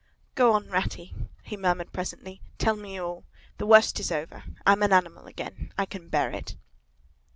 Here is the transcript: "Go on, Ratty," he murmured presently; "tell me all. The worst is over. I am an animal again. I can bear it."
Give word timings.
"Go 0.33 0.53
on, 0.53 0.67
Ratty," 0.67 1.13
he 1.43 1.55
murmured 1.55 1.93
presently; 1.93 2.41
"tell 2.57 2.75
me 2.75 2.97
all. 2.97 3.23
The 3.59 3.67
worst 3.67 3.99
is 3.99 4.11
over. 4.11 4.43
I 4.65 4.71
am 4.71 4.81
an 4.81 4.91
animal 4.93 5.27
again. 5.27 5.71
I 5.77 5.85
can 5.85 6.07
bear 6.09 6.31
it." 6.31 6.55